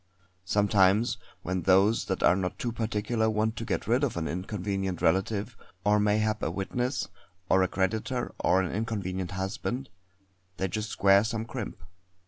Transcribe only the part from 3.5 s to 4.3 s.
to get rid of an